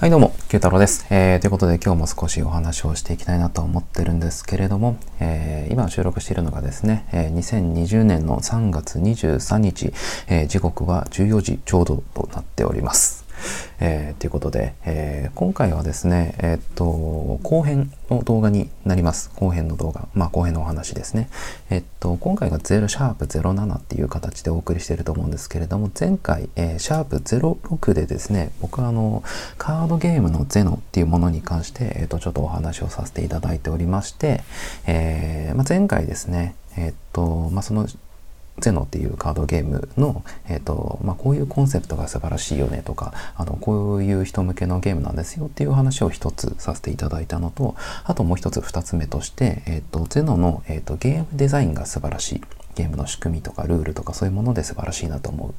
[0.00, 1.40] はいどうも、Q 太郎です、えー。
[1.40, 9.92] ということで今日も少しお話をしていきたいなと思ってるんですけれども、えー、今収録しているのがですね、えー、2020年の3月23日、
[10.26, 13.26] えー、時刻は14時ちょうどとなっております。
[13.80, 16.84] えー、ということで、えー、今回はですね、えー、っと、
[17.42, 19.30] 後編の動画になります。
[19.36, 20.08] 後編の動画。
[20.14, 21.28] まあ、後編のお話ですね。
[21.70, 29.22] えっと、今回が0シャープ07っていう形でお送りしていると思うんですけれども、前回、えー、シャープ06でですね、僕はあの、
[29.58, 34.42] カードゲームのゼノっていうものに関して、えっと、ちょっとお話をさせていただいておりまして、
[34.86, 37.86] えー、まあ、前回ですね、えっと、まあ、その
[38.60, 47.74] ゼノっていうカードゲームの、えーとまあ、こういうコンセプトが素晴らしいよねとかあのこういう人向けのゲームなんですよっていう話を一つさせていただいたのと
[48.04, 52.40] あともう一つ二つ目として、えーと、ゼノの、えーと、ゲームデザインが素晴らしい
[52.74, 55.54] ゲームの仕組みとかルールとかそういうもので素晴らしいなと思う、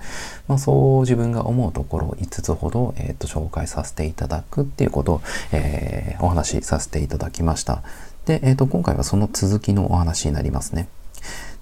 [0.47, 5.21] まあ、そう自分が思うところを5つほど、えー、と紹介させていただくっていうことを、
[5.51, 7.83] えー、お話しさせていただきました。
[8.25, 10.87] で、えー、と今回はその続きのお話になりますね。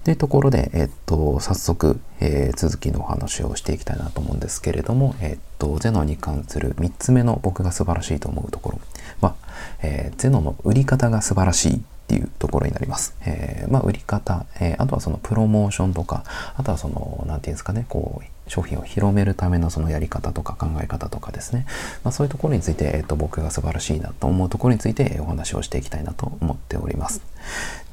[0.09, 8.81] というところで、えっと、早速、えー、続きのお話をしていきたいなと思うんですけれども、えっと、ゼノに関する3つ目の僕が素晴らしいと思うところ
[9.21, 9.35] は、
[9.83, 13.15] えー、ゼノの売り方が素晴らしいっていうところになります。
[13.23, 16.23] えー、まあ、売り方、えあとはそのプロモーションとか、
[16.55, 21.66] あとはその、なんていうんですかね、こう、商品を広めるためのそのやり方とか考え方とかですね。
[22.03, 27.22] まあ、そういうところについて、えっと、僕が素晴らしいなと思うところについてお話をしていきたいなと思っております。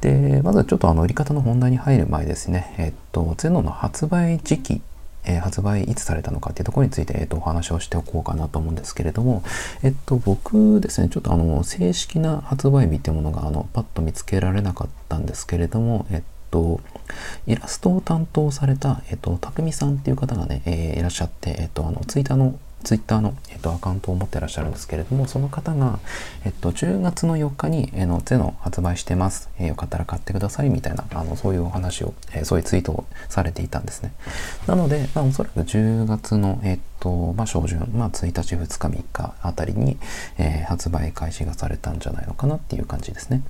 [0.01, 4.83] で、まずちょっとあの売り方の本題に入る前ですね、えっと、ゼノの発売時期
[5.27, 9.43] え、発売いつされたのかっていうところについて、えっと、お話をしておこうかなと思うんですけれども、
[9.83, 16.81] えっと、僕ですね、ちょっとあの、正式な発売日っていうものが、あの、パッと見つけられなかったんですけれども、えっと、
[17.47, 25.99] イラストを担当された、えっと、たくみさんっていう方がね、えー、いらっしゃって、えっと、あの、ツイッターのツイッターの、えっと、アカウントを持ってらっしゃるんですけれども、その方が、
[26.45, 29.51] えっと、10月の4日に、えの、ゼノ発売してます。
[29.59, 34.13] えー、よかったら買ってください、みたいな、あの、そういうお話を、えー、そういうツイートをされていたんですね。
[34.69, 39.99] なので、まあ、おそらく10月の、えっと、まあ、初旬、まあ、1日、2日、3日あたりに、
[40.39, 43.43] えー、発売開始がされたんじゃないのかなっていう感じですね。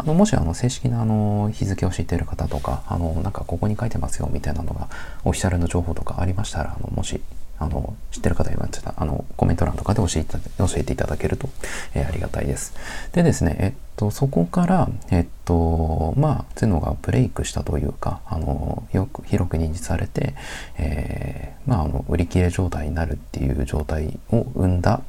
[0.00, 4.88] あのもしあの正式なあの日付を知っている方とか、あのなんかここに書いてますよみたいなのが
[5.24, 7.20] オフィシャルの情報とかありましたら、あのもし
[7.60, 11.50] あの、知ってる方いましたら、あの、コメント欄とかで教えて教えていただけると、
[11.94, 12.72] えー、ありがたいです。
[13.12, 20.34] でですね、えっと、そこから、えっと、まあ、ゼノがブレイクしたというか、あの、よく広く認知されて、
[20.78, 25.02] えー、まあ、あの、売り切れ状態になるっていう状態を生んだ、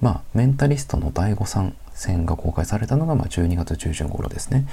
[0.00, 4.66] まあ、メンタリストの第5さん戦が公開されたのが、まあ、12月中旬頃ですね。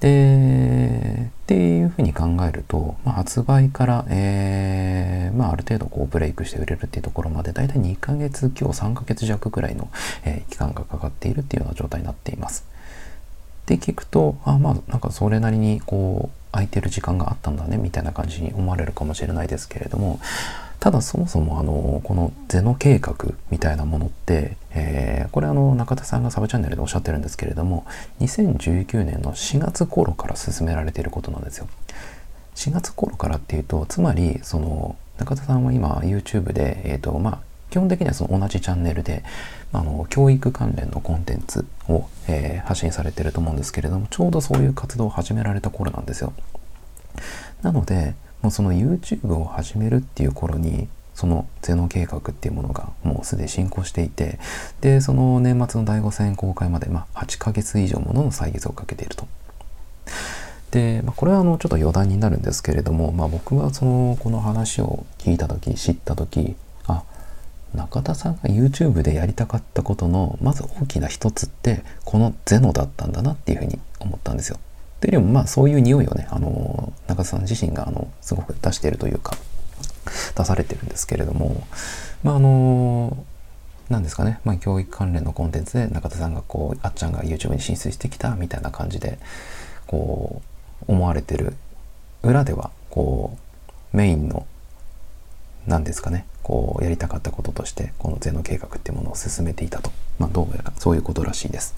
[0.00, 9.88] で、っていうふうに考えると、まあ、発売から、えー、まあ、ある程度こうブレイクして売れるっていうところまで、だいたい2ヶ月、今日3ヶ月弱ぐらいの、
[10.24, 12.66] えー、期間がかかっているっていうような状態になっています。
[13.66, 20.20] で、聞くと、あ、まあ、なんかそれなりにこう、空いてる時間があったんだね、みたいな感じに思われるかもしれないですけれども、
[20.80, 23.14] ただそもそもあの、このゼノ計画
[23.50, 27.86] みたいなものって、えー、これあの、中田さんがサブチャンネルでおっしゃってるんですけれども、
[28.20, 31.66] 2019年の4月頃から進められていることなんですよ。
[32.54, 37.38] 4月頃からっていうと、つまり、その、中田さんは今 YouTube で、えっ、ー、と、まあ、
[37.70, 39.24] 基本的にはその同じチャンネルで、
[39.72, 46.32] あの、教育関連のコンテンツを、えー、発信されてると思うんですけれども、ちょうどそういう活動を始められた頃なんですよ。
[47.62, 54.38] なので、もうその YouTube を始めるっていう頃にそのゼノ計画っていうものがもうすでに進行していて
[54.82, 59.26] でその年末の第5戦公開まで、まあ、8ヶ月以上ものの歳月をかけていると。
[60.72, 66.54] で、まあ、これはあのちょっと余談になるんですけれども、まあ、僕はそのこの話を聞いた時知った時
[66.86, 67.02] あ
[67.74, 74.58] 中田さんが YouTube でやりたかったことのまず大きな一つってこのゼノだったんだなっていうふうに思ったんですよ。
[75.00, 79.36] というよりもまあそういう匂いをねあの中田さん自身があのすごく出しているというか
[80.36, 81.66] 出されてるんですけれども
[82.22, 83.16] まああの
[83.88, 89.18] 何ですかね、まあ、教育関連のコンテンツで中田さんがこうあっちゃんが YouTube に進出してきたみたいな感じで
[89.86, 90.42] こ
[90.88, 91.54] う思われてる
[92.22, 93.38] 裏ではこ
[93.92, 94.46] うメインの
[95.66, 96.26] 何ですかね。
[96.42, 99.90] こうやりたかったこととしてこのゼノ計画っていうものを進めていたと、
[100.20, 101.74] まあ、どうやらそういうことらしいです。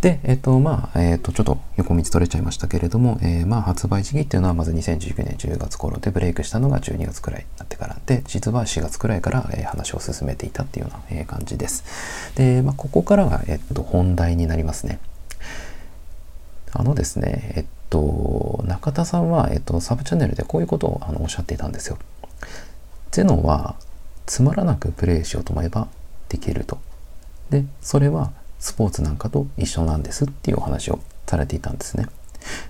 [0.00, 12.32] で、えっと、まあ、えっと、ちょっと横道取れちゃいましたけれども、えー、まあ、発売時期っていうのはまず2019年10月頃でブレイクしたのが12月くらいになってからで、実は4月くらいから、えー、話を進めていたっていうような、えー、感じです。
[12.34, 15.00] で、まあ、ここからが、えっと、本題になりますね。
[16.72, 21.98] あのですね、えっと、中田さんは、えっと、サブチャンネルでこういうことをあのおっしゃっていたんですよ。
[23.10, 23.74] ゼノは、
[24.24, 25.88] つまらなくプレイしようと思えば、
[26.30, 26.78] できると。
[27.50, 32.06] で、それはスポーツなんかと一緒なんですっていうお話をされていたんですね。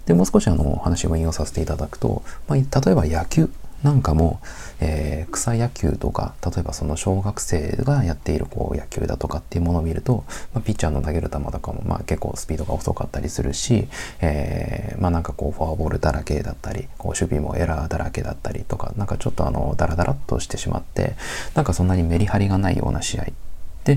[0.06, 3.50] で、もう少しあの話を引用させていただくと、まあ、例えば野球
[3.82, 4.40] なんかも、
[4.80, 13.88] えー、草野球とか、例えばその小学生がやっているこう野球だとかっていうものを見ると、まあ、ピッチャーの投げる球とかもまあ結構スピードが遅かったりするし、
[14.20, 21.14] えー、まあなんかこうフォアボールだらけだったり、こう守備もエラーだらけだったりとか、なんかちょっとあのダラダラっとしてしまって、
[21.54, 23.28] なんかそんなにメリハリがないような試合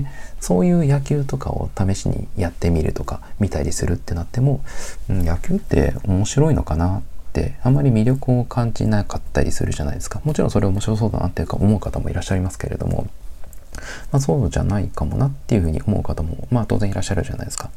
[0.00, 0.06] で
[0.40, 4.64] そういう野球とかを試しにやってみるとか見たりするってなっても、
[5.08, 7.02] うん、野球って面白いのかなっ
[7.32, 13.08] てあんまり魅力を感じなかったりするじゃないですかもちろんそれ面白そうだなっていうか思う方もいらっしゃいますけれども
[14.12, 17.70] まあ、そうじゃないかもなっていうふうに思う方も、まあ、当然いらっしゃるじゃないですか。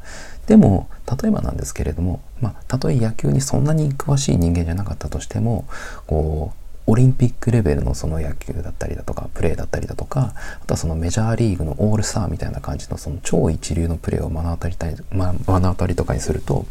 [0.46, 0.88] でも、
[1.20, 5.66] 例えばなんですけれども、まあ、たとえ野球にそんなに詳しい人間じゃなかったとしても、
[6.06, 10.32] こう、オリンピックレベルのその野球だったりだとか、プレーだったりだとか、
[10.62, 16.64] あとはそのメジャーリーグのオールスターみたいな感じのその超一流のプレーを目の当たりたい、ま、目の当たりとかにすると、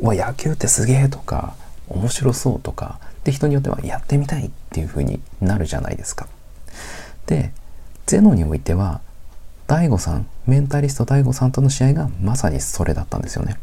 [0.00, 1.54] うわ、野球ってすげえとか、
[1.86, 6.26] 面白そうとか、で、人によってはやってみたいっていう風になるじゃないですか。
[7.26, 7.52] で、
[8.06, 9.00] ゼノにおいては、
[9.68, 13.56] 大悟さん、メンタリスト大悟さんとの試合がまさにそれだったんですよね。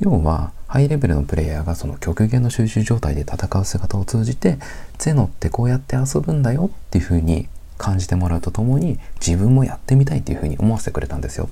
[0.00, 4.56] 要は、ハイレベルのプレイヤーがその極限の収集状態で戦う姿を通じて、
[4.96, 7.46] ゼノってこうやって遊ぶんだよっていう風に
[7.76, 11.50] 感じてもらうとともに、自分もやってみたいっていう風に思わせてくれたんですよ。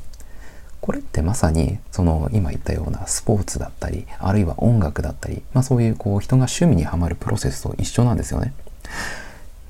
[0.80, 8.54] これってまさにその今言ったようなスポーツだったりあるいは音楽だったり、まあ、そういうこう人が趣味にはまるプロセスと一緒なんですよね。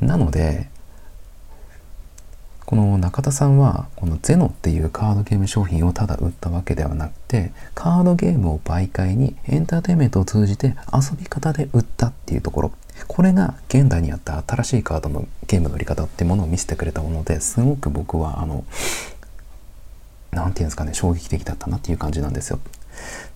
[0.00, 0.68] なので
[2.70, 12.72] この中田さんはこのゼノっていうカードゲーム商品をただ売ったわけではなくてカードゲームを媒介にエンターテインメントを通じて遊び方で売ったっていうところ
[13.08, 18.64] これが現代にあった新しいカードのゲームの売り方ってものを見せてくれたものですごく僕はあの
[20.30, 22.60] 何て言うんですかね衝撃的だったなっていう感じなんですよ。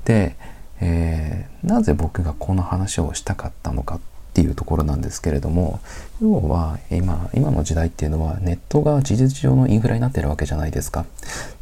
[0.05, 0.37] で、
[0.81, 4.01] えー、なぜ僕がこの話をしたかったのかっ
[4.35, 5.79] っていうところなんですけれども
[6.21, 11.07] 要は今今の時代っていうのはネットが事実上のインフラになってるわけじゃないですか。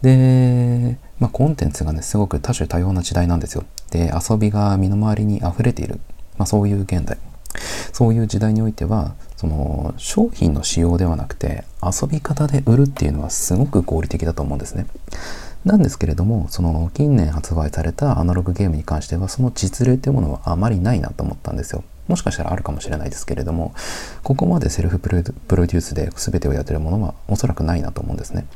[0.00, 3.64] で、まあ、コンテンツがねすごく多種多様な時代なんですよ。
[3.90, 6.00] で遊びが身の回りに溢れている、
[6.38, 7.19] まあ、そういう現代
[7.92, 14.86] そういう時代においてはその商品の使用ではなくて遊び方で売るっていうのはすごく合理的だと思うんですね。
[15.64, 21.84] なんですけれども、その近年発売されたアナログゲームに関しては、その実例というものはあまりないなと思ったんですよ。
[22.08, 23.72] もしかしたらあるかもしれないですけれども、
[24.24, 28.46] ここまでセルフプロデュースで全てをやってるものはおそらくないなと思うんですね。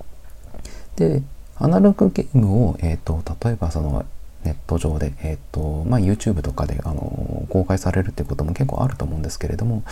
[0.96, 1.22] で、
[1.58, 4.04] アナログゲームを、えっ、ー、と、例えばその
[4.44, 9.82] ネット上で、えっ、ー、と、まあ、YouTube とかで、あの、公開されるっていうことも結構あると思うんですけれども、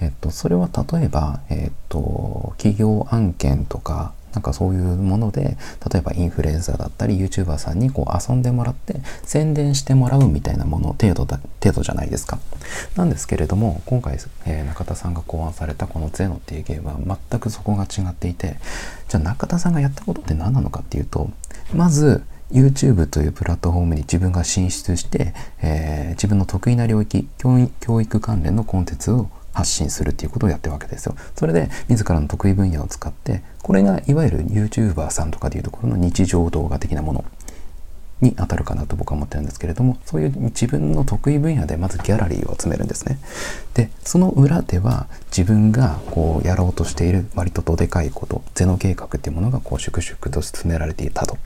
[0.00, 5.56] えっ、ー、と、それは例えば、えっ、と、企業案件とか、なんかそういうもので
[5.92, 12.38] 例えばインフルエンサーだったり YouTuber さんにこう遊んでもらって宣伝してもらうみたいなもの程度だ程度じゃないですか。
[12.96, 18.56] なんですけれども今回、えー、中田さんが考案されたこのゼノっていうゲームは全くそこが違っていて
[19.08, 21.30] じゃあ中田さんがやったことって何なのかっていうと
[21.72, 27.28] まず YouTube というプラットフォームに自分が進出して、えー、自分の得意な領域
[27.80, 31.16] 教育関連のコンテンツを発信するっていうことをやってるわけですよ。
[31.34, 37.24] それで自らの得意分野を使って、これがいわゆる YouTuber さんとかでいうところの日常動画的なもの
[38.20, 43.18] に当たるかなと僕は思ってるんですけれども、そういう自分の得意分野でまずギャラリーを集めるんですね。
[43.74, 51.38] で、その裏では自分がこうやろうとしている割とどでかいこと、ゼノ計画っていうものがこう粛々と進められていたと。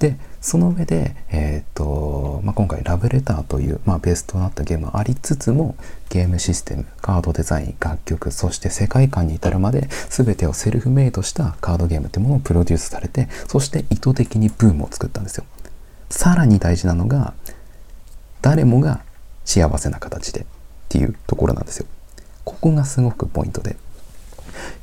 [0.00, 5.76] で、その上で、えっ、ー、と、まあ、今回ラブレターという、まあ、ベースとなったゲームありつつも、
[6.10, 15.44] ゲームシステム、カードデザイン、楽曲、そして世界観に至るまで全てをセルフメイドしたカードゲームっていうものをプロデュースされて、そして意図的にブームを作ったんですよ。
[16.10, 17.34] さらに大事なのが、
[18.40, 19.00] 誰もが
[19.44, 20.44] 幸せな形でっ
[20.88, 21.86] ていうところなんですよ。
[22.44, 23.76] ここがすごくポイントで。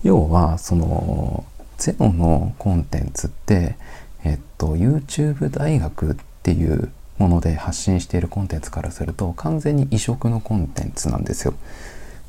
[0.03, 1.43] 要は、その、
[1.77, 3.75] ゼロのコンテンツって、
[4.23, 11.53] えっと、YouTube 大学っていうもので発信しているコンテンツからすると完全に異色のコンテンツなんですよ。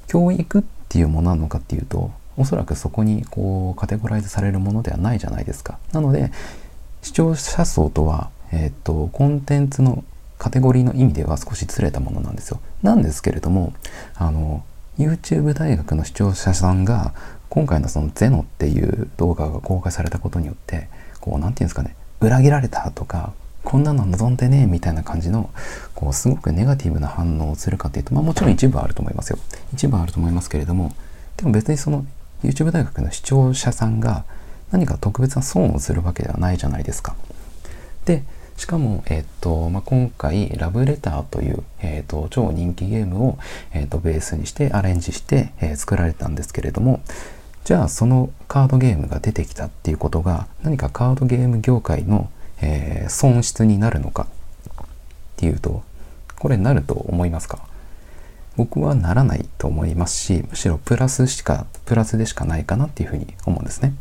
[0.06, 5.78] 教育っていうものなのかっていうとおそらくそこにこうカテゴライズされるものではないじゃないですか。
[5.92, 6.32] なので
[7.02, 10.04] 視聴者層とは、えっと、コンテンツの
[10.38, 12.60] カテゴリーの意味では少しずれたものなんですよ。
[12.82, 13.72] なんですけれども
[14.16, 14.64] あの
[14.98, 17.14] YouTube 大学の視聴者さんが
[17.48, 20.88] 今回のそのゼノっていう動画が公開されたことによって
[21.20, 23.32] こう何て言うんですかね裏切られたとか
[23.64, 25.50] こんなの望んでねみたいな感じの
[25.94, 29.38] こうすごくネガティブな反応をするかっていうと、まあ、もちろん一部はあると思いますよ
[29.72, 30.94] 一部はあると思いますけれども
[31.36, 32.04] でも別にその
[32.42, 34.24] YouTube 大学の視聴者さんが
[34.70, 37.16] 何か特別な損をするわけではないじゃないですか。
[38.04, 38.22] で、
[38.56, 43.38] しかも、えっと、まあ、今回、ラブレターという、えっと、超人気ゲームを、
[43.72, 47.00] えっと、ベースにしてアレンジして、えー、作られたんですけれども、
[47.70, 52.28] じゃあそのカードゲームが出てきたっていうことが何かカードゲーム業界の、
[52.60, 54.86] えー、損失になるのかっ
[55.36, 55.84] ていうと
[56.36, 57.60] これなると思いますか？
[58.56, 63.94] 僕はならないと思いますしむしろプラスしかプラスでしかないかなっていうふうに思うんですね。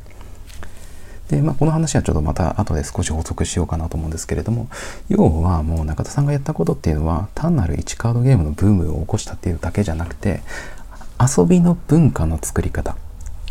[1.30, 4.68] で、まあ、この話はちょっとまた後で少し補足しようかなと思うんですけれども、
[5.10, 10.42] 要はもう中田さんがやったことっていうのは、単なる1カードゲームのブームを起こしたっていうだけじゃなくて、
[11.22, 12.98] 遊びの文化の作り方、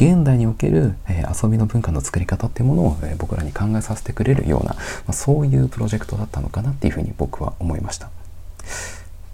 [0.00, 4.76] 現代における、え、遊びの文化の作り方っていうものを、え、僕らに考えさせてくれるような、
[5.08, 8.06] ま、そういうプロジェクトだったのかなっていうふうに僕は思いました。
[8.06, 8.10] っ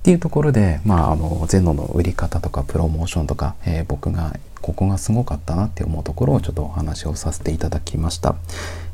[0.03, 8.35] ていうところで、まあ、あのゼノの売り方とかプロモーションとか、えー、僕がここがすごかったなって思うところをちょっとお話をさせていただきました。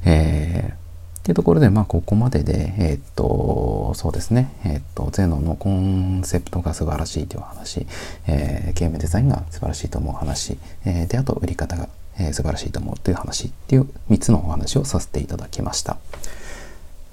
[0.04, 0.79] えー、
[1.20, 7.86] っていうところで、まあ、ここまでで、えー、っと、そうですね、えー、っと、ゼノのコンセプトが素晴らしいという話、
[8.26, 15.98] えー、ゲームデザインが素晴らしいと思う話、え、で、あと、売り方が、えー、素晴らしいと思うという話っていう3つのお話をさせていただきました。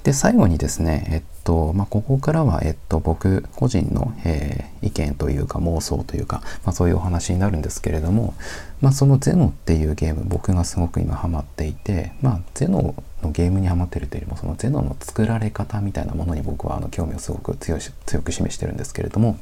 [0.03, 8.33] で、最後にですね、えっと、まあ、ここからは、えっと、僕個人の、えー、意見というか妄想というか、まあ、そういうお話になるんですけれども、
[8.81, 19.39] まあ、そのゼノっていうゲーム、僕がすごく今ハマっていて、まあ、ゼノのゲームにハマってるというよりも、そのゼノの作られ方みたいなものに僕はあの興味をすごく強強く示してるんですけれども、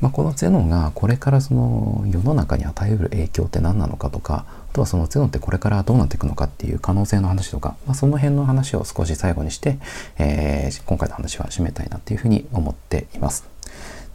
[0.00, 9.78] まあ、このゼノがこれからその世の中に与える影響って何なのかとかとはそのゼノってこれからどうなっていくのかっていう可能性の話とか、まあ、その辺の話を少し最後にして、
[10.18, 13.44] えー、今回の話は締めたいなっていうふうに思っています。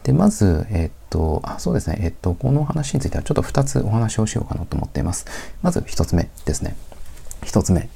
[0.02, 1.98] で、まず、えっと、あ、そうですね。
[2.00, 5.26] えっと、この話についてはちょっと2つお話をしようかなと思っています。
[5.62, 6.76] まず1つ目ですね。
[7.42, 7.88] 1つ目。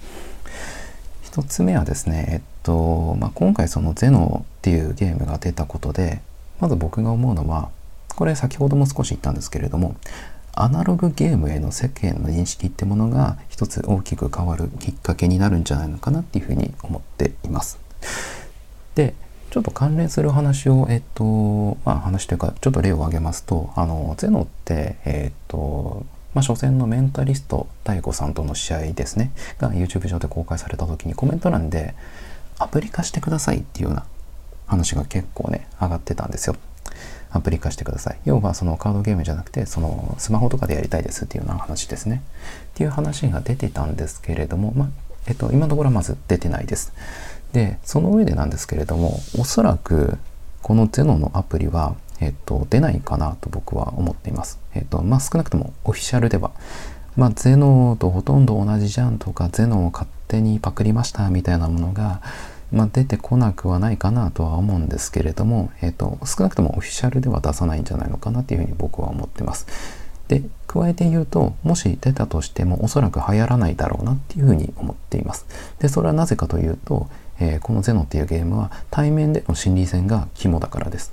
[1.25, 6.21] 1つ目はですね、えっと、まあ、今回そのゼノっていうゲームが出たことで、
[6.61, 7.71] まず僕が思うのは、
[8.15, 9.97] これ先ほども少し言ったんですけれども
[10.55, 17.79] アナログゲームへの世間の認識ってものが一つ大きく変わるきっかけになるんじゃないのかなっていうふうに思っています。
[18.95, 19.15] で
[19.53, 31.95] ちょっと関連する話を、えっと、まあ話というか、ちょっと例を挙げますと、あの、ゼノって、えっと、まあ、初戦のメンタリスト、大悟さんとの試合ですね、が YouTube 上で公開された時にコメント欄で、
[32.59, 34.07] アプリ化してくださいっていうような
[34.67, 36.57] 話が結構ね、上がってたんですよ。
[37.33, 38.19] アプリ化してください。
[38.25, 42.23] 要はそのカードゲームじゃなくて、そのスマホとかでやりたいですっていうような話ですね。
[42.73, 44.89] っていう話が出てたんですけれども、まあ、
[45.27, 46.93] えっと、今のところはまず出てないです。
[47.53, 50.19] で、その上でなんですけれども、おそらく
[50.63, 54.59] このゼノのアプリは、えっと、出ないかなと僕は思っています。
[54.75, 56.53] えっと、まあ、少なくともオフィシャルでは、
[57.17, 62.21] まあ、ゼノとほとんど同じじゃんとか、ゼノを勝手にパクりましたみたいなものが、
[62.73, 69.67] まあ、出てこなくはないかなとは思うんですけれども、え、ー、と、少なくともオフィシャルでは出さないんじゃないのかなっていうふうに僕は思ってます。
[70.29, 75.47] で、加えて言うと、もし出たとしてもおそらく流行らないだろうなっていうふうに思っています。
[75.79, 81.13] で、それはなぜかというと、えー、このゼノっていうゲームは対面での心理戦が肝だからです。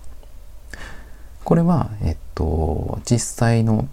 [1.44, 3.88] これは、えっと、実際の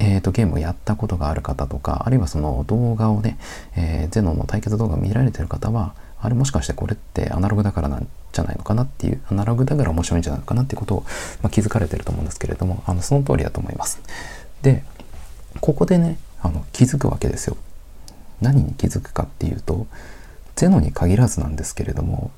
[0.00, 3.36] えーと、ゲームをやったことがある方とか、あるいはその動画をね、
[3.76, 11.04] えー、ゼノの対決動画を見られてる方は、あれもしかしてこれってアナログだからなんじゃないのかなっていう、アナログだから面白いんじゃないのかなっていうことを、
[11.42, 14.00] まあ、気づかれてると思うんですけれども、あのその通りだと思います。
[14.62, 14.84] で、
[15.60, 17.56] ここでね、あの気づくわけですよ。
[18.40, 19.86] 何に気づくかっていうと、
[20.56, 22.30] ゼノに限らずなんですけれども、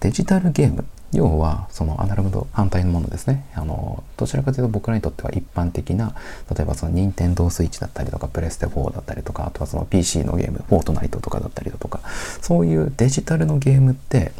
[0.00, 3.46] デジタルゲーム、要はそのアナログと反対のものですね。
[3.54, 6.14] あの、どちらかというと僕らにとっては一般的な、
[6.54, 12.00] 例えばその任天堂スイッチだったりとか、プレステ4だったりとか、あとはその PC のゲーム、フォートナイトとかだったりだとか、
[12.42, 14.32] そういうデジタルのゲームって、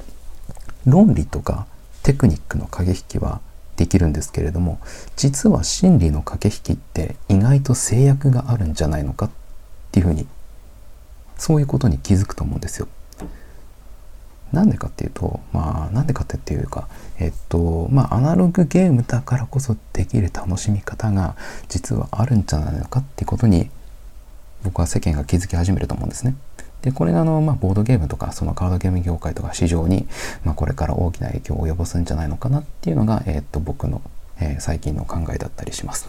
[0.84, 1.66] 論理とか
[2.02, 3.40] テクニックの駆け引きは
[3.76, 4.78] できるんですけれども、
[5.16, 9.30] 実は心理の駆け引きって意外と制約があるんじゃないのかっ
[9.92, 10.26] ていうふうに、
[11.38, 12.88] そういうことに気づくと思うんですよ。
[14.52, 16.88] なんでかっていうと、まあ、なんでかっていうか、
[17.18, 21.36] えっと、まあ、アナログゲームだからこそできる楽しみ方が
[21.68, 23.70] 実はあるんじゃないのかっていうことに、
[24.64, 26.34] 僕は世間が気づき始めると思うんですね。
[26.82, 30.06] で、これがあの、まあ、ボードゲームとか、そのカードゲーム業界とか市場に、
[30.44, 34.00] まあ、これから大きな影響を及ぼすんじゃないのかなっていうのが、えっと、僕の、
[34.40, 36.08] えー、最近の考えだったりします。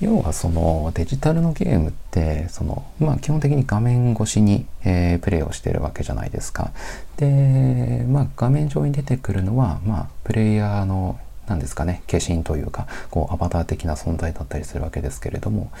[0.00, 6.70] 要はそのデジタルのゲームってその、まあ、基本的に画面越しに、えー、プレイをしているわけじゃないですか。
[7.16, 15.72] で、まあ、画面上に出てくるのは、まあ、プレイヤーの何ですかね化身というかこうアバター的な存在だったりするわけですけれども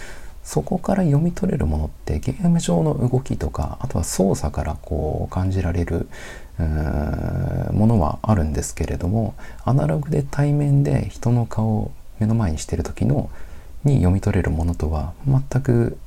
[0.42, 6.08] そこから読み取れるものってゲーム上の動きとかあとは操作からこう感じられる
[6.58, 9.34] ものはあるんですけれども
[9.64, 13.30] アナログで対面で人の顔を目の前にしてる時の
[13.88, 15.98] に読み取れるものとは全く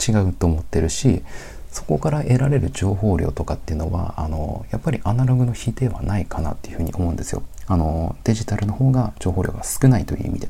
[0.00, 1.22] 違うと思ってるし
[1.70, 10.48] そこから得られる情報量とかっていうのはあのやっぱりアナログの比ではないかなっていうふうに思うんですよあのデジタルの方が情報量が少ないという意味で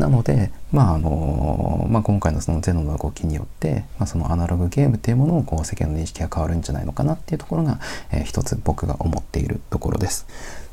[0.00, 10.26] なので、まああのまあ、今回のそのゼノの動きによって、まあ、そのアナログゲームっていうものをこう世間の認識が変わるんじゃないのかなっていうところが、えー、一つ僕が思っているところです。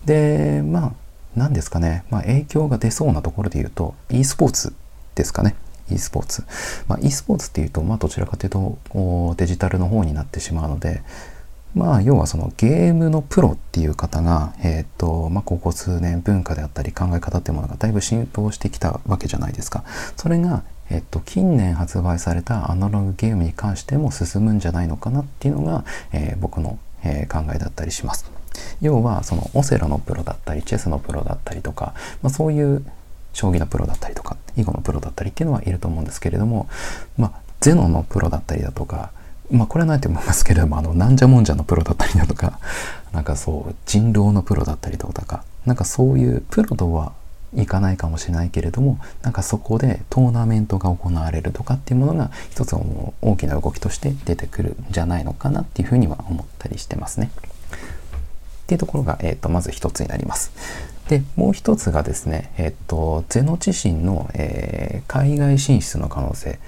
[0.06, 0.92] でまあ
[1.38, 4.74] 何ですかね、まあ、影響が出そうなところで言うと e スポーツ
[5.16, 5.56] ですかね。
[5.90, 6.44] e スポーツ。
[6.88, 11.02] まあ、e スポーツっていうと、まあ、どちらかというとデジタルの方になってしまうので、
[11.76, 19.84] まあ、要はそのゲームのプロっていう方が、えっ、ー、と、まあ、ここ数年文化であったり考え方っていうものがだいぶ浸透してきたわけじゃないですか。
[20.16, 28.37] それが、えっと、近年発売されたアナログゲームに関しても進むんじゃないのかなっていうのが、えー、僕の、え、考えだったりします。
[28.82, 32.86] 要は、そのオセロのプロだったり、チェスのプロだったりとか、まあ、そういう
[33.34, 36.68] 将棋のプロだったりとか、囲碁のプロだったりっていうのはいると思うんですけれども、
[37.18, 39.12] まあ、ゼノのプロだったりだとか、
[39.52, 42.60] まあこれはないと思いますけれども、あの、なんじゃもんじゃのプロだったりだとか、
[43.14, 47.14] なんかそう、人狼のプロだったりだとか、なんかそういうプロとは
[47.56, 52.76] いかないかもしれないけれども、なんかそこでトーナメントが行われるとかっていうものが一つ
[53.22, 57.32] 大きな動きとして出てくるんじゃないのかなっていうふうには思ったりしてますね。
[58.68, 60.52] っていうところが、えっ、ー、と、まず一つになります。
[61.10, 66.60] で、もう一つがですね、えっ、ー、と、ゼノ自身の、えー、海外進出の可能性。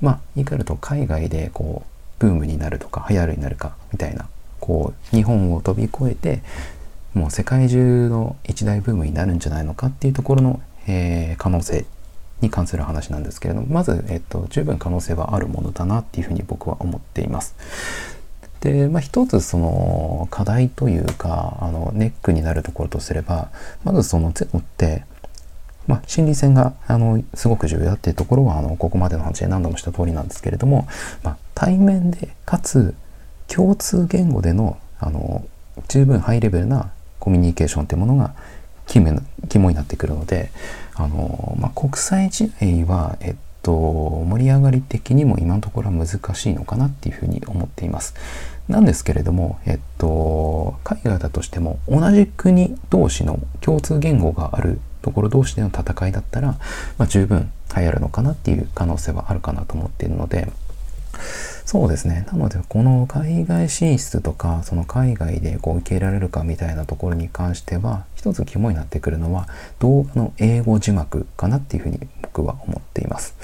[0.00, 1.90] まあ、言い換えると海外でこう、
[2.20, 4.28] ブームになるとか流行るになるかみたいな
[4.60, 6.42] こう日本を飛び越えて
[7.14, 11.86] もう世界中の一大ブームになるんじゃないのかっていうところの、えー、可能性
[12.40, 17.56] に関する話なんですけれどもまず、えっと、十分可能性はあるものだなっていうふうに僕は思っています。
[18.60, 23.50] で、まあ、一つその課題というかあのネックになるところとすれば
[23.84, 25.04] まずそのゼロって
[25.86, 30.86] まあ、心理戦があのすごく重要だっていうところはあのここまでの話で何度もした通りなんですけれども、
[31.24, 32.94] まあ、対面でかつ
[33.48, 35.44] 共通言語でのあの
[35.88, 38.34] 十分ハイレベルなコミュニケーションというものが
[38.86, 39.10] 肝
[39.70, 40.50] になってくるので
[40.94, 48.14] あの、まあ、国際試合は、えっと、盛り上がり的にも今のところは難しいのかなっていうふうに思っています。
[48.70, 56.58] なんですけれども、えっと、海外だとしても同じ国同士の共通言語があるところ同士での戦いだったら、
[56.98, 60.50] まあ、十分流行るのかなっていう可能性はあるかなと思っているので、
[61.64, 62.26] そうですね。
[62.26, 69.46] なので、この海外進出とか、その海外でこう受け入れられるかみたいなところに関しては、一つ肝になってくるのは、
[69.78, 73.36] 動画の英語字幕かなっていうふうに僕は思っています。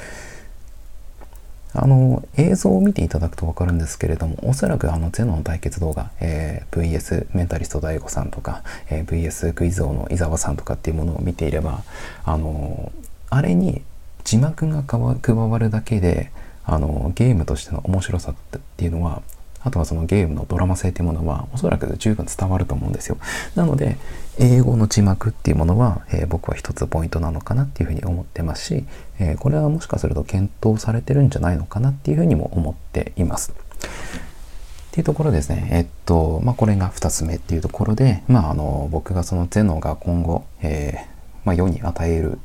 [1.78, 11.82] あの、映像を見ていただくとわかるんですけれども、おそらくあの、ゼノの対決動画、えー、VS メンタリスト DAIGO さんとか、えー、VS クイズ王の伊沢さんとかっていうものを見ていれば、
[12.24, 12.92] あの、
[13.28, 13.82] あれに
[14.24, 16.30] 字幕が加わるだけで、
[16.64, 19.22] あの、ゲームとしての面白さっていうのは、
[19.66, 23.18] あとはそのゲームのドラマ性っていうものはおそらく十分伝わると思うんですよ。
[23.56, 23.98] なので、
[24.38, 28.84] 英語の字幕っていうものは、えー、僕は一つポイントなのかなっていうふうに思ってますし、
[29.18, 33.52] えー、これはもしかすると検討されてるんじゃないのかなっていうふうにも思っています。
[33.52, 35.68] っていうところですね。
[35.72, 41.06] えっと、まあ、これが2つ目っていうところで、まあ、あの、僕がそのゼノが今後、えー、
[41.44, 42.38] まあ、世に与える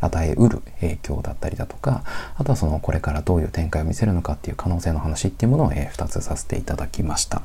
[0.00, 2.02] 与えうる影響だったりだとか、
[2.36, 7.42] あとはそのこれからどういう展開を見せるのかっていう可能性の話っていうものを、え、2つさせていただきました。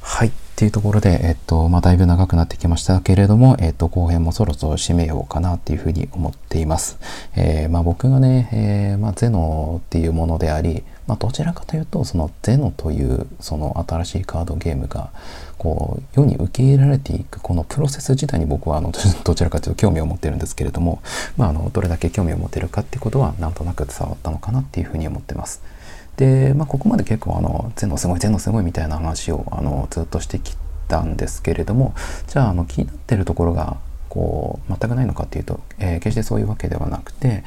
[0.00, 0.28] はい。
[0.28, 6.98] っていうところで、えっと、まあ、だいぶ長くなってきましたけれども、えっと、後編もそろそろ締めようかなっていうふうに思っています。
[7.34, 15.10] えー、まあ、僕がね、えー、まあ、ゼノっていうものであり、まあ、どちらかというと、そのゼノという、その新しいカードゲームが、
[15.58, 18.90] こう世に受け入れられていくこのプロセス自体に僕はあの
[19.22, 21.00] どちらかというと興味を持ってるんですけれども、
[21.36, 25.62] まあ、あのどれだけ興味を持てるかっていうことはなんとなく伝わったのかなっていうふうに思ってます。
[26.16, 30.56] で、まあ、ここまで結構あの全のすごい全のすごいみたいな話をあのずっとしてき
[30.88, 31.94] たんですけれども
[32.26, 33.76] じゃああの気になってるところが
[34.12, 37.44] こう全くないのかっていうと、えー、決してそういうわけではなくて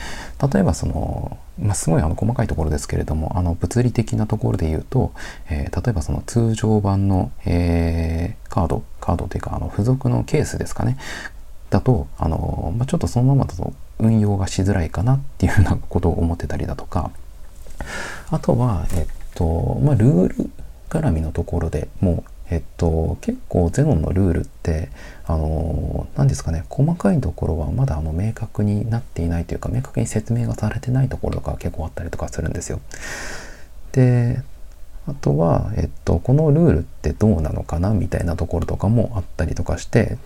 [0.51, 5.13] 例えばその、まあ、すごいあの細かいところですけれどもあの物理的なところで言うと、
[5.47, 10.97] えー、例えばその通常版の、えー、カードカードというかあの付属のケースですかね
[11.69, 17.11] だとあの、まあ、ちょっとそのままだと運用がしづらいかなっていうふうなことを思ってたりだとか
[18.31, 20.49] あとは、えっとまあ、ルール
[20.89, 24.89] 絡みのところでもうえっと、結構ゼノンのルールって、
[25.25, 32.79] あの、何ですかね、細かいところはまだあの明確になっていないというか、明確に説明がされてないところとか結構あったりとかするんですよ。
[33.93, 34.43] で、
[35.07, 40.17] あとは、えっと、このルールってどうなのかなみたいなところとかもあったりとかして、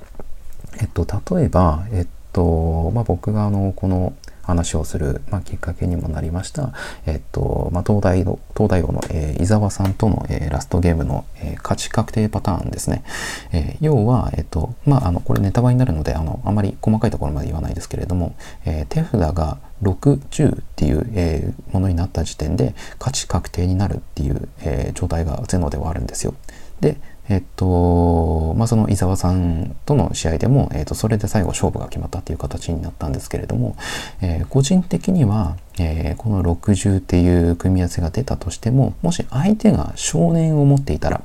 [0.82, 1.06] えっと、
[1.36, 4.14] 例えば、えっと、まあ、僕があの、この
[4.50, 6.74] 話をする、まあ、きっかけにもなりました、
[7.06, 13.04] えっと、まあ、東大の、東大王の、えー、伊沢さんとの、えー、ラストゲームの、えー、勝ち確定パターンですね。
[13.52, 18.36] え要は、えっと、まあ、あの、これネタバレになるので、あの、あまり細かいところまで言わないですけれども、
[18.66, 26.34] え手札が6、10っていう、えものになった時点で、勝ち確定になるっていう、え状態がゼノではあるんですよ。
[26.82, 26.98] で、
[27.30, 33.78] えっと、まあ、その伊沢さんとの試合でも、えっと、それで最後勝負が決まったっていう形になったんですけれども、
[34.22, 41.22] えー、個人的には、えー、この60っていう組み合わせが出たとしても、もし相手が少年を持っていたら、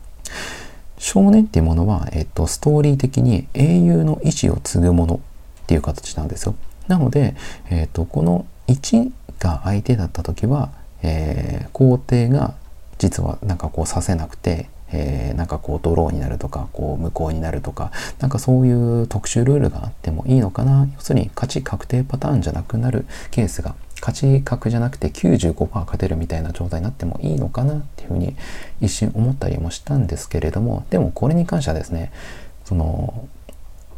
[0.98, 5.20] 少年っていうものは、えっと、ストーリー的に英雄の意志を継ぐもの
[5.62, 6.54] っていう形なんですよ。
[6.86, 7.34] なので、
[7.70, 10.70] えっと、この1が相手だった時は、
[11.02, 12.54] えー、皇帝が
[12.98, 28.36] 実はなんかこうさせなくて、えー、なんかこうドローになるとかこう無効になるとかなんかそういう特殊ルールがあってもいいのかな要するに勝ち確定パターンじゃなくなるケースが勝ち確じゃなくて95%勝てるみたいな状態になってもいいのかなっていうふうに
[28.80, 32.12] 一瞬思ったりもしたんですけれどもでもこれに関してはですね
[32.64, 33.28] その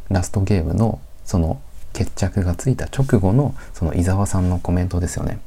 [0.09, 1.61] ラストゲームのその
[1.92, 5.40] 決着がついた直後のその伊沢さんのコメントですよね。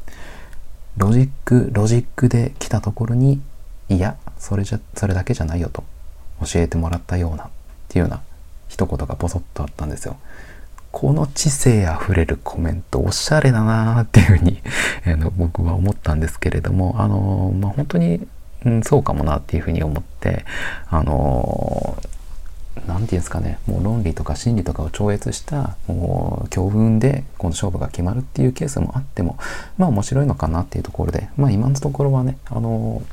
[0.98, 3.40] ロジック、ロジックで来たところに
[3.88, 5.84] いや、それじゃ、それだけじゃないよと
[6.42, 7.48] 教えてもらったようなっ
[7.90, 8.22] ていうような
[8.68, 10.18] 一言がボソッとあったんですよ。
[10.92, 14.62] この知性あふれるコメントおしゃれだなーっていうふうに
[15.06, 18.28] あの僕は思ったんですけれどもあのまあ本当に、
[18.66, 20.46] うん、そうかもなっていうふうに思って
[20.90, 21.96] あの
[22.76, 29.38] 何て言うんですかねもう論理とか心理とかを超越したもう強運でこの勝負が決まるっていうケースもあっても
[29.78, 33.04] まあ面白いのかなっていうところでまあ今のところはねあの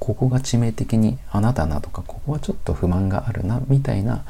[0.00, 4.24] ここが致命的にあなたなとかここはちょっと不満があるなみたいな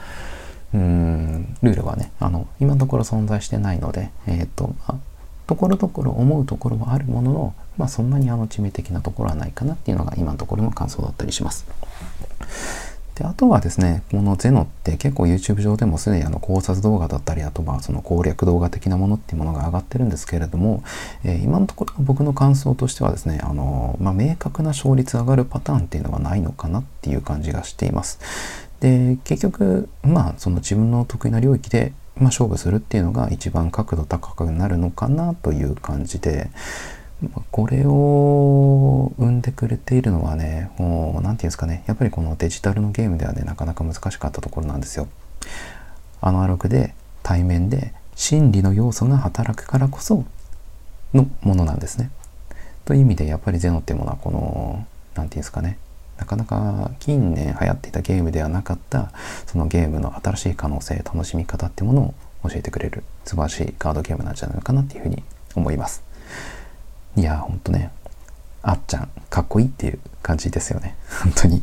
[0.75, 4.99] うーんルールはねあの今のところ存在してないのでえ、ー、と、まあ、
[5.47, 11.67] ところどころ思うところはあるもののまあそんなにあの致命的なところはないかなっていうのが今のところの感想だったりします。
[13.15, 20.83] であとはですねこのゼノって結構 YouTube 上でもすでにあの考察動画だったりあとまあその攻略動画的なものっていうものが上がってるんですけれども、
[21.25, 28.19] えー、今のところ僕の感想としてはですねあの、まあ、明確な勝率上がるパターンっていうのはないのかなっていう感じがしています。
[28.81, 36.51] で結局まあその自分の得意な領域でまあ、勝負するっていうのが一番角度高くなるのかなという感じで、
[37.51, 45.09] これを生んでくれているのはね、もう、何て言うんですかね、やっぱりこのデジタルのゲームではね、なかなか難しかったところなんですよ。
[46.21, 50.25] アナログで対面で心理の要素が働くからこそ
[51.15, 52.11] のものなんですね。
[52.85, 55.79] という意味で、やっぱりゼノっていうものは、この、何て言うんですかね、
[56.21, 59.11] なかなか近年流行っていたゲームではなかった
[59.47, 65.23] そのゲームの新しい可能性楽しみ方ってものを教えてくれる素晴らしいカードゲームなんじゃないかなっていうふうに
[65.55, 66.05] 思います
[67.17, 67.91] いやほんとね。
[68.63, 70.97] あっちゃんかっこいいっていう感じですよね。
[71.23, 71.63] 本当に。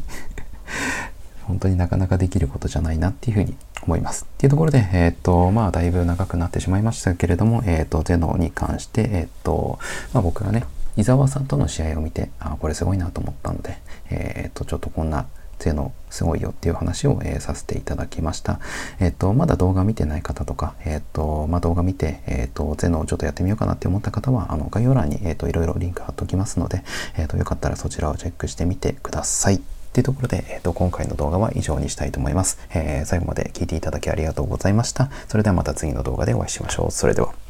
[1.46, 4.26] 本当になかなかできることじゃないなっていうふうに思います。
[4.26, 9.80] っていうところで、えっ、ー、と、まあ、だいぶ長くなってしまいましたけれども、えっ、ー、と、ゼノに関して、えっ、ー、と、
[10.14, 10.66] まあ、僕がね、
[10.98, 13.78] 伊沢さんとの試合を見て、あ、これすごいなと思ったので、
[14.10, 15.26] えっ、と、ちょっとこんな
[15.60, 18.60] ゼノすごいよっていう話を、えー、させていただきました。
[19.00, 26.84] えっ、ー、と、まだ動画見てない方とか、えっ、ー、と、まあ、動画見て、えっ、と、ゼノをちょっとやってみようかなって思った方は、あの、概要欄に、えっ、と、いろいろリンク貼っておきますので、
[27.17, 29.56] えっ、と、よかったらそちらをチェックしてみてください。
[29.56, 29.60] っ
[29.98, 32.60] ていうところで、えっ、と、今回の動画は以上にしたいと思います。
[32.74, 35.10] え最後まで聞いていただきありがとうございました。
[35.28, 36.91] それではまた次の動画でお会いしましょう。
[36.91, 37.47] それでは。